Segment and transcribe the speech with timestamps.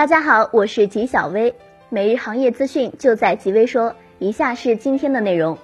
[0.00, 1.54] 大家好，我是吉小薇，
[1.90, 3.94] 每日行业资讯就在吉微说。
[4.18, 5.58] 以下是今天的内容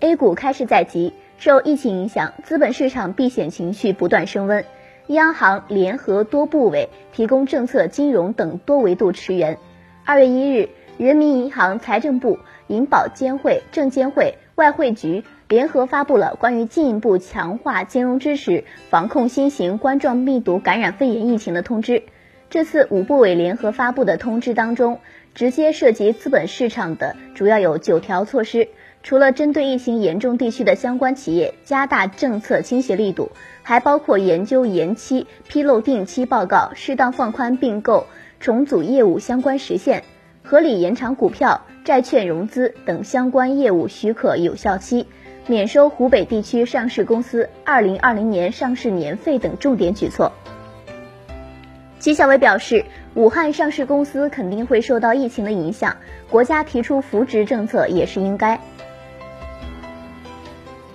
[0.00, 4.64] ：A 股开市在即，受疫情影响，资本市场避险情绪不断升温，
[5.06, 9.56] 央行联合多部委提供政策、金融等多维度驰援。
[10.04, 10.68] 二月一日，
[10.98, 22.02] 人民银行、财政部、银保监会、证监会、外汇局联合发布了关于进一步强化金融支持、防控新型冠状病毒感染肺炎疫情的通知。
[22.56, 25.00] 这次五部委联合发布的通知当中，
[25.34, 28.68] 直接涉及资本市场的主要有九条措施。
[29.02, 33.30] 除了针对疫情严重地区的相关企业加大政策倾斜力度，
[33.62, 38.06] 还包括研究延期、披露定期报告、适当放宽并购、
[38.40, 40.02] 重组业务相关时限、
[40.42, 45.06] 合理延长股票、债券融资等相关业务许可有效期、
[45.46, 50.32] 免收湖北地区上市公司二零二零年上市年费等重点举措。
[52.06, 52.84] 纪晓薇表示，
[53.16, 55.96] 武汉上市公司肯定会受到疫情的影响，
[56.30, 58.60] 国家提出扶植政策也是应该。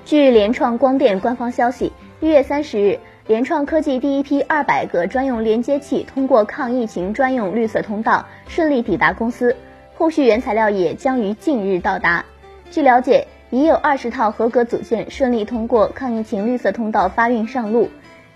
[0.05, 9.57] 据联创光电官方消息，一月三十日，联创科技第一批二百个专用连接器通过抗疫情专用绿色通道顺利抵达公司，
[9.97, 12.23] 后续原材料也将于近日到达。
[12.69, 17.89] 据了解，已有二十套合格组件顺利通过抗疫情绿色通道发运上路。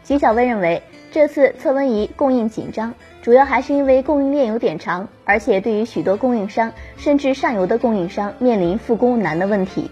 [0.04, 0.84] 纪晓薇认为。
[1.16, 9.90] 这次测温仪供应紧张，主要还是因为供应链有点长，而且对于许多供应商，甚至上游的供应商面临复工难的问题。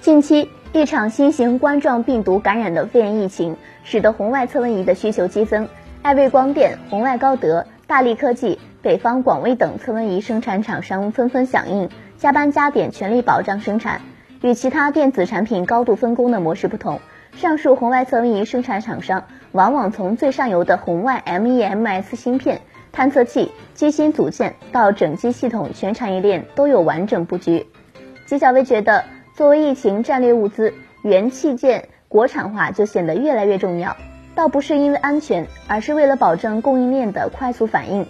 [0.00, 5.68] 近期一场新型冠状病毒感染的肺炎疫情，使得红外测温仪的需求激增，
[6.00, 14.00] 艾瑞光电、红外高德、大力科技、北方广微等测温仪生产厂商纷纷响应，加班加点，全力保障生产。
[14.40, 17.00] 与其他电子产品高度分工的模式不同。
[17.36, 22.60] 上述红外测温仪生产厂商往往从最上游的红外 MEMS 芯片、
[22.92, 27.66] 探测器、机芯组件到整机系统，全产业链都有完整布局。
[28.26, 29.04] 纪晓薇觉得，
[29.34, 30.72] 作为疫情战略物资，
[31.02, 33.96] 元器件国产化就显得越来越重要，
[34.36, 38.06] 倒不是因为安全，而是为了保证供应链的快速反应。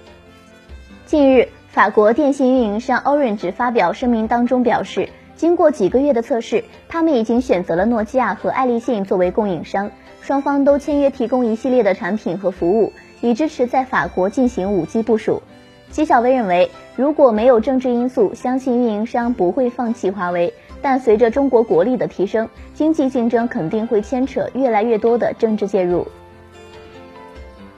[1.06, 5.08] 近日，法国电信运营商 Orange 发表声明当中表示。
[5.36, 9.90] 经过几个月的测试，他们已经选择了诺基亚和爱立信作为供应商，
[10.22, 15.42] 双方都签约提供一系列的产品和服务，以支持在法国进行 5G 部署。
[15.90, 20.52] 纪晓薇认为，如果没有政治因素，相信运营商不会放弃华为。
[20.80, 26.06] 但随着中国国力的提升，经济竞争肯定会牵扯越来越多的政治介入。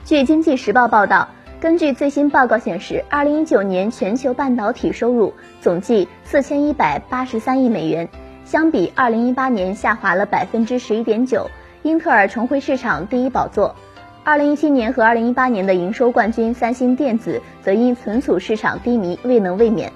[0.05, 1.27] 据经济时报报道。
[1.59, 8.07] 根据最新报告显示，二零一九年全球半导体收入总计四千一百八十三亿美元，
[8.45, 11.49] 相比二零一八年下滑了百分之十一点九。
[11.81, 13.75] 英特尔重回市场第一宝座。
[14.23, 19.91] 二零一七年和二零一八年的营收冠军三星电子则因存储市场低迷未能卫冕。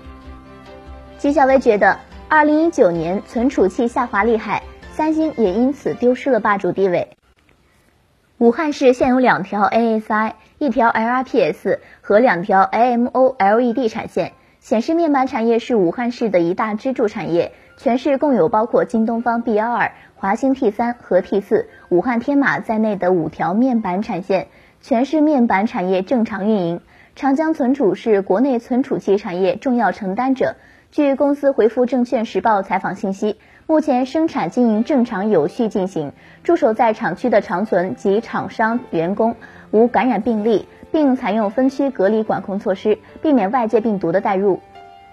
[1.20, 4.64] 纪晓薇觉得，二零一九年存储器下滑厉害，
[4.94, 7.08] 三星也因此丢失了霸主地位。
[8.42, 10.34] 武汉市现有两条 ASI。
[10.58, 17.52] 一条 LRPS 和两条 AMOLED 产线，显示面板产业是武汉市的一大支柱产业。
[17.78, 24.48] 全市共有包括京东方 B 幺二、华星 T 三和 T 四、武汉天马在内的五条面板产线，
[24.82, 26.82] 全市面板产业正常运营。
[27.16, 30.56] 长江存储是国内存储器产业重要承担者。
[30.90, 33.38] 据公司回复证券时报采访信息，
[33.68, 36.12] 目前生产经营正常有序进行，
[36.44, 39.36] 驻守在厂区的长存及厂商员工。
[39.72, 44.60] 无感染病例，并采用分区隔离管控措施，避免外界病毒的带入。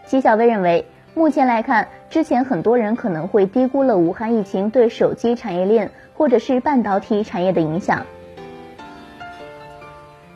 [0.04, 8.04] 齐晓薇认为，目前来看，之前很多人可能会低估了武汉疫情对手机产业链或者是半导体产业的影响。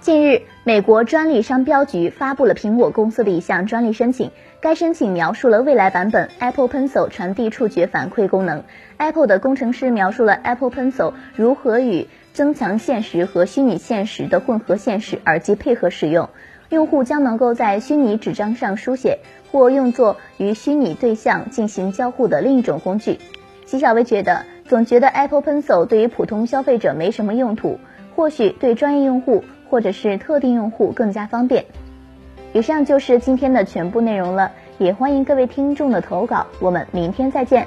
[0.02, 8.64] 近日，美国专利商标局发布了苹果公司的一项专利申请，该申请描述了未来版本 Apple Pencil 传递触觉反馈功能。
[8.96, 16.28] Apple 的工程师描述了 Apple Pencil 如何与增强现实和虚拟现实的混合现实耳机配合使用，
[16.68, 19.20] 用户将能够在虚拟纸张上书写，
[19.52, 23.20] 或用作与虚拟对象进行交互的另一种工具。
[23.66, 27.78] 纪晓薇觉得，总觉得 Apple Pencil 对于普通消费者没什么用途，
[28.16, 31.64] 或许对专业用户或者是特定用户更加方便。
[32.52, 37.66] 以上就是今天的全部内容了，也欢迎各位听众的投稿，我们明天再见。